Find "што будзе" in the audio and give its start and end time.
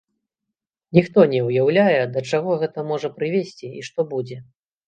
3.91-4.37